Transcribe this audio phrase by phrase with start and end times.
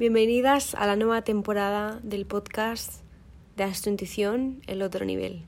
[0.00, 3.02] Bienvenidas a la nueva temporada del podcast
[3.56, 5.44] de Astrointuición, el otro nivel.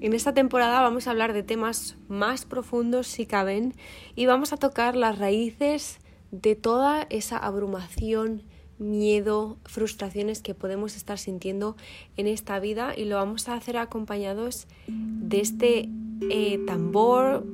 [0.00, 3.74] En esta temporada vamos a hablar de temas más profundos si caben
[4.14, 5.98] y vamos a tocar las raíces
[6.30, 8.44] de toda esa abrumación,
[8.78, 11.76] miedo, frustraciones que podemos estar sintiendo
[12.16, 15.88] en esta vida y lo vamos a hacer acompañados de este
[16.30, 17.44] eh, tambor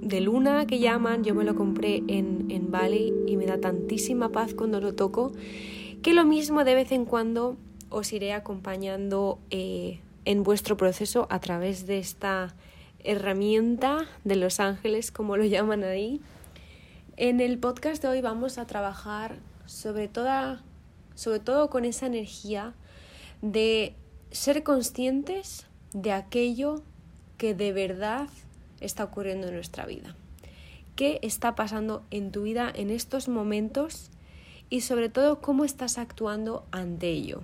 [0.00, 4.30] de luna que llaman, yo me lo compré en, en Bali y me da tantísima
[4.30, 5.30] paz cuando lo toco,
[6.02, 7.56] que lo mismo de vez en cuando
[7.90, 12.54] os iré acompañando eh, en vuestro proceso a través de esta
[13.04, 16.20] herramienta de los ángeles, como lo llaman ahí.
[17.16, 20.10] En el podcast de hoy vamos a trabajar sobre,
[21.14, 22.74] sobre todo con esa energía
[23.42, 23.94] de
[24.30, 26.82] ser conscientes de aquello
[27.36, 28.28] que de verdad
[28.80, 30.14] está ocurriendo en nuestra vida.
[30.96, 34.10] ¿Qué está pasando en tu vida en estos momentos?
[34.70, 37.40] Y sobre todo, cómo estás actuando ante ello.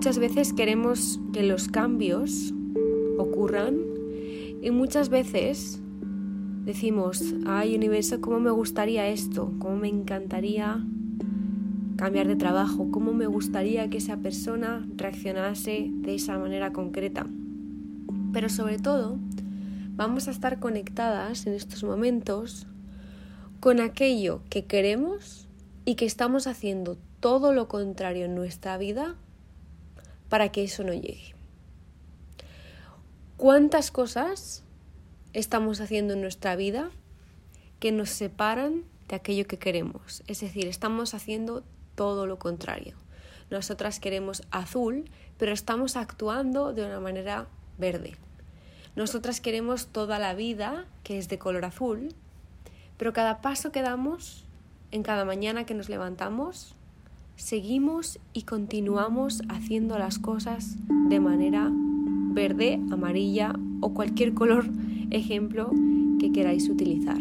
[0.00, 2.54] Muchas veces queremos que los cambios
[3.18, 3.80] ocurran
[4.62, 5.82] y muchas veces
[6.64, 9.52] decimos, ay universo, ¿cómo me gustaría esto?
[9.58, 10.82] ¿Cómo me encantaría
[11.98, 12.90] cambiar de trabajo?
[12.90, 17.26] ¿Cómo me gustaría que esa persona reaccionase de esa manera concreta?
[18.32, 19.18] Pero sobre todo,
[19.96, 22.66] vamos a estar conectadas en estos momentos
[23.60, 25.46] con aquello que queremos
[25.84, 29.18] y que estamos haciendo todo lo contrario en nuestra vida
[30.30, 31.34] para que eso no llegue.
[33.36, 34.64] ¿Cuántas cosas
[35.34, 36.90] estamos haciendo en nuestra vida
[37.78, 40.22] que nos separan de aquello que queremos?
[40.26, 42.96] Es decir, estamos haciendo todo lo contrario.
[43.50, 48.16] Nosotras queremos azul, pero estamos actuando de una manera verde.
[48.94, 52.14] Nosotras queremos toda la vida que es de color azul,
[52.96, 54.44] pero cada paso que damos,
[54.92, 56.76] en cada mañana que nos levantamos,
[57.40, 60.76] seguimos y continuamos haciendo las cosas
[61.08, 64.66] de manera verde, amarilla o cualquier color
[65.10, 65.70] ejemplo
[66.18, 67.18] que queráis utilizar.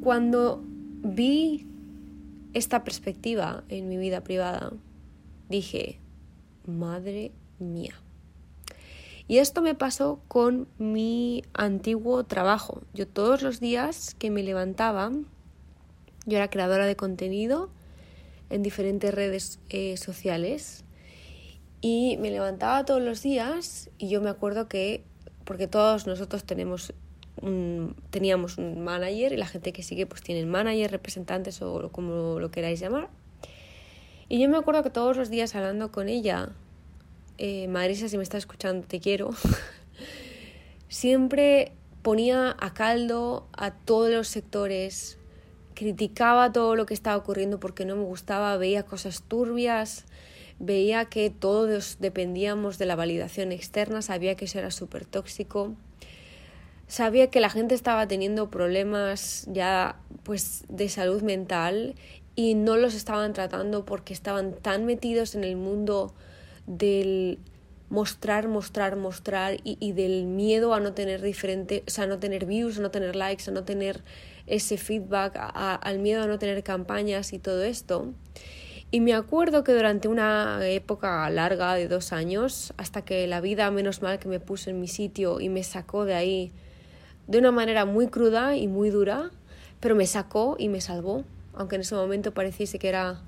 [0.00, 0.62] Cuando
[1.02, 1.66] vi
[2.54, 4.72] esta perspectiva en mi vida privada,
[5.48, 5.98] dije,
[6.66, 7.94] madre mía.
[9.28, 12.82] Y esto me pasó con mi antiguo trabajo.
[12.94, 15.12] Yo todos los días que me levantaba,
[16.26, 17.70] yo era creadora de contenido,
[18.50, 20.84] en diferentes redes eh, sociales
[21.80, 25.02] y me levantaba todos los días y yo me acuerdo que,
[25.44, 26.94] porque todos nosotros tenemos
[28.10, 32.50] teníamos un manager y la gente que sigue pues tienen manager, representantes o como lo
[32.50, 33.08] queráis llamar.
[34.28, 36.50] Y yo me acuerdo que todos los días hablando con ella,
[37.38, 39.30] eh, si me está escuchando, te quiero,
[40.88, 41.72] siempre
[42.02, 45.18] ponía a caldo a todos los sectores,
[45.74, 50.04] criticaba todo lo que estaba ocurriendo porque no me gustaba, veía cosas turbias,
[50.58, 55.74] veía que todos dependíamos de la validación externa, sabía que eso era súper tóxico,
[56.86, 61.94] sabía que la gente estaba teniendo problemas ya pues de salud mental
[62.36, 66.14] y no los estaban tratando porque estaban tan metidos en el mundo
[66.66, 67.38] del
[67.90, 72.46] mostrar, mostrar, mostrar y, y del miedo a no tener diferente, o sea, no tener
[72.46, 74.02] views, a no tener likes, a no tener
[74.46, 78.12] ese feedback, al miedo a no tener campañas y todo esto.
[78.90, 83.70] Y me acuerdo que durante una época larga de dos años, hasta que la vida,
[83.70, 86.52] menos mal que me puso en mi sitio y me sacó de ahí
[87.26, 89.30] de una manera muy cruda y muy dura,
[89.80, 91.24] pero me sacó y me salvó,
[91.54, 93.22] aunque en ese momento pareciese que era,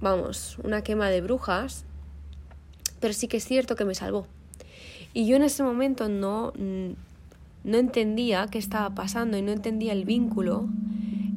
[0.00, 1.84] vamos, una quema de brujas,
[3.00, 4.26] pero sí que es cierto que me salvó.
[5.12, 6.52] Y yo en ese momento no,
[7.64, 10.68] no entendía qué estaba pasando y no entendía el vínculo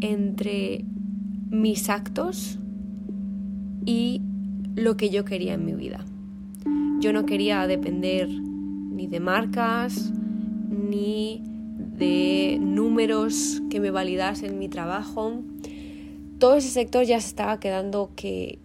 [0.00, 0.84] entre
[1.50, 2.58] mis actos
[3.84, 4.22] y
[4.74, 6.04] lo que yo quería en mi vida.
[7.00, 10.12] Yo no quería depender ni de marcas,
[10.68, 11.42] ni
[11.98, 15.32] de números que me validasen mi trabajo.
[16.38, 18.58] Todo ese sector ya se estaba quedando que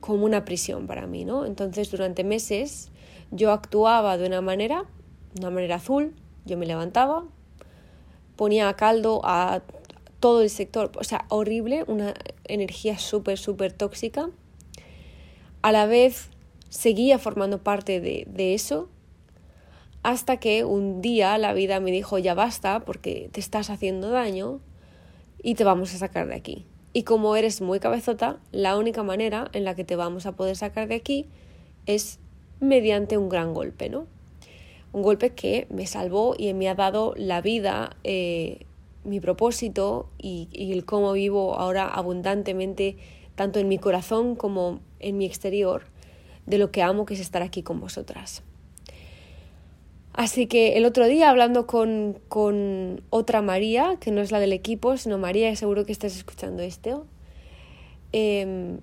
[0.00, 1.46] como una prisión para mí, ¿no?
[1.46, 2.90] Entonces, durante meses
[3.30, 4.84] yo actuaba de una manera,
[5.38, 6.14] una manera azul,
[6.46, 7.24] yo me levantaba,
[8.36, 9.62] ponía a caldo a
[10.20, 12.14] todo el sector, o sea, horrible, una
[12.44, 14.30] energía súper, súper tóxica.
[15.62, 16.30] A la vez
[16.68, 18.88] seguía formando parte de, de eso,
[20.02, 24.60] hasta que un día la vida me dijo ya basta porque te estás haciendo daño
[25.42, 26.64] y te vamos a sacar de aquí.
[26.92, 30.56] Y como eres muy cabezota, la única manera en la que te vamos a poder
[30.56, 31.26] sacar de aquí
[31.86, 32.20] es
[32.60, 34.06] mediante un gran golpe, ¿no?
[34.96, 38.64] Un golpe que me salvó y me ha dado la vida, eh,
[39.04, 42.96] mi propósito y, el cómo vivo ahora abundantemente,
[43.34, 45.82] tanto en mi corazón como en mi exterior,
[46.46, 48.42] de lo que amo que es estar aquí con vosotras.
[50.14, 54.54] Así que el otro día hablando con, con, otra María, que no es la del
[54.54, 57.06] equipo, sino María, seguro que estás escuchando esto,
[58.12, 58.78] em,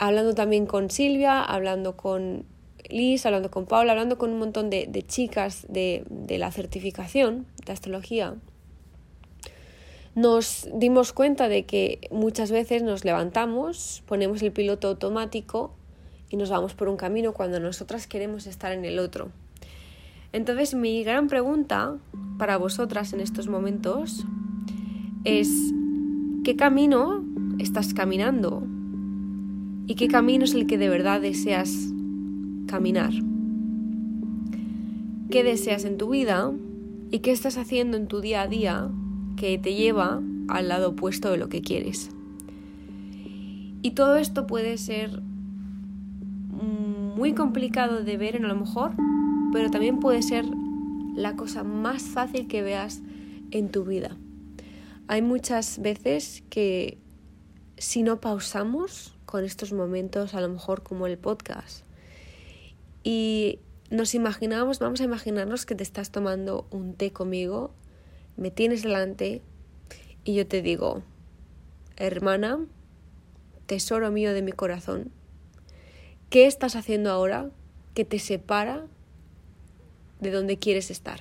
[0.00, 2.46] hablando también con Silvia, hablando con
[2.90, 6.04] Liz, hablando con Paula, hablando con un montón de, chicas de
[6.38, 8.34] la certificación de astrología,
[10.16, 15.74] nos dimos cuenta de que muchas veces nos levantamos, ponemos el piloto automático
[16.30, 19.28] y nos vamos por un camino cuando nosotras queremos estar en el otro.
[20.32, 21.98] Entonces mi gran pregunta
[22.38, 24.24] para vosotras en estos momentos
[25.24, 25.50] es
[26.44, 27.22] ¿qué camino
[27.58, 28.62] estás caminando?
[29.86, 31.92] ¿Y qué camino es el que de verdad deseas
[32.66, 33.12] caminar?
[35.30, 36.52] ¿Qué deseas en tu vida?
[37.10, 38.88] ¿Y qué estás haciendo en tu día a día
[39.36, 42.10] que te lleva al lado opuesto de lo que quieres?
[43.82, 45.22] Y todo esto puede ser
[47.16, 48.92] muy complicado de ver en a lo mejor
[49.56, 50.44] pero también puede ser
[51.14, 53.00] la cosa más fácil que veas
[53.52, 54.14] en tu vida.
[55.08, 56.98] Hay muchas veces que
[57.78, 61.85] si no pausamos con estos momentos, a lo mejor como el podcast,
[63.06, 67.70] y nos imaginamos, vamos a imaginarnos que te estás tomando un té conmigo,
[68.36, 69.42] me tienes delante
[70.24, 71.04] y yo te digo,
[71.96, 72.58] hermana,
[73.66, 75.12] tesoro mío de mi corazón,
[76.30, 77.52] ¿qué estás haciendo ahora
[77.94, 78.86] que te separa
[80.18, 81.20] de dónde quieres estar.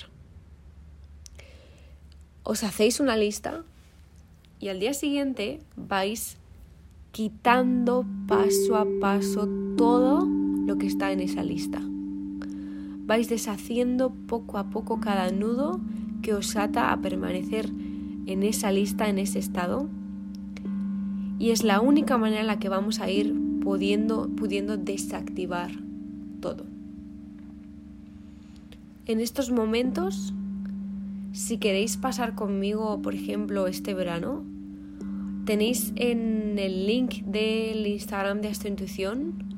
[2.41, 3.63] Os hacéis una lista
[4.59, 6.37] y al día siguiente vais
[7.11, 9.47] quitando paso a paso
[9.77, 10.34] todo
[10.65, 11.81] lo que está en esa lista.
[13.05, 15.79] Vais deshaciendo poco a poco cada nudo
[16.21, 17.69] que os ata a permanecer
[18.25, 19.87] en esa lista, en ese estado.
[21.37, 25.71] Y es la única manera en la que vamos a ir pudiendo, pudiendo desactivar
[26.39, 26.65] todo
[29.07, 30.33] en estos momentos,
[31.31, 34.43] si queréis pasar conmigo, por ejemplo, este verano,
[35.45, 39.54] tenéis en el link del Instagram de Astrointuición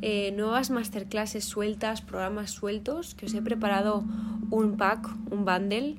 [0.00, 4.04] eh, nuevas masterclasses sueltas, programas sueltos, que os he preparado
[4.50, 5.96] un pack, un bundle,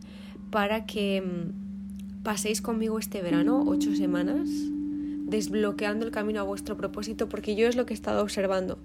[0.52, 7.30] para que mm, paséis conmigo este verano, ocho semanas, desbloqueando el camino a vuestro propósito,
[7.30, 8.80] porque yo es lo que he estado observando.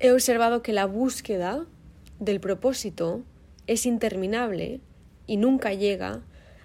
[0.00, 1.66] He observado que la búsqueda
[2.18, 3.22] del propósito
[3.66, 4.80] es interminable
[5.26, 6.22] y nunca llega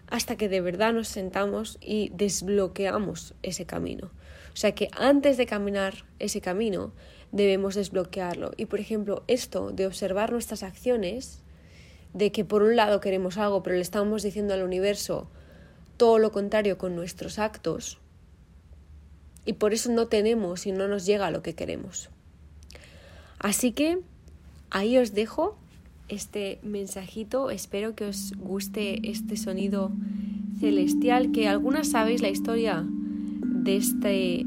[0.08, 4.12] hasta que de verdad nos sentamos y desbloqueamos ese camino.
[4.60, 6.92] Sea que antes de caminar ese camino
[7.32, 8.52] debemos desbloquearlo.
[8.58, 11.42] Y por ejemplo, esto de observar nuestras acciones,
[12.14, 15.30] de que por un lado queremos algo, pero le estamos diciendo al universo
[15.96, 18.00] todo lo contrario con nuestros actos,
[19.46, 22.10] y por eso no tenemos y no nos llega lo que queremos.
[23.40, 24.00] Así que
[24.72, 25.58] Ahí os dejo
[26.10, 27.50] este mensajito.
[27.50, 29.92] Espero que os guste este sonido
[30.60, 34.46] celestial, que algunas sabéis la historia de este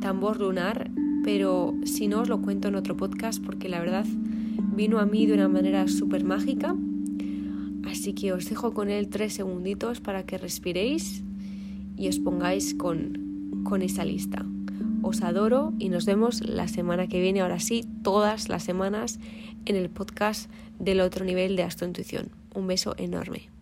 [0.00, 0.90] tambor lunar,
[1.24, 4.06] pero si no os lo cuento en otro podcast porque la verdad
[4.74, 6.76] vino a mí de una manera súper mágica.
[7.84, 11.22] Así que os dejo con él tres segunditos para que respiréis
[11.96, 14.44] y os pongáis con, con esa lista.
[15.02, 19.20] Os adoro y nos vemos la semana que viene, ahora sí, todas las semanas
[19.64, 22.30] en el podcast del otro nivel de Astrointuición.
[22.54, 23.55] Un beso enorme.